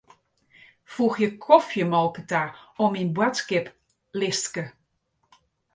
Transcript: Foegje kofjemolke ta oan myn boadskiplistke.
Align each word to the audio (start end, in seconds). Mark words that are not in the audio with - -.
Foegje 0.93 1.29
kofjemolke 1.45 2.21
ta 2.29 2.41
oan 2.81 2.91
myn 2.93 3.11
boadskiplistke. 3.15 4.63